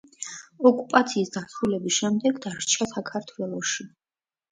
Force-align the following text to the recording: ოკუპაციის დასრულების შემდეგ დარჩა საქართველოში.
ოკუპაციის 0.69 1.29
დასრულების 1.35 1.95
შემდეგ 1.97 2.39
დარჩა 2.45 2.87
საქართველოში. 2.95 3.87